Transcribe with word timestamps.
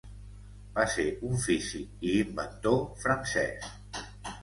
Va 0.77 0.85
ser 0.93 1.05
un 1.27 1.37
físic 1.45 2.09
i 2.09 2.17
inventor 2.25 2.83
francès. 3.07 3.73